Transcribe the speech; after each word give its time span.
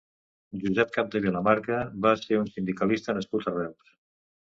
Josep 0.63 0.95
Capdevila 0.95 1.43
Marca 1.49 1.83
va 2.07 2.17
ser 2.25 2.43
un 2.47 2.53
sindicalista 2.57 3.19
nascut 3.19 3.51
a 3.55 3.59
Reus. 3.63 3.99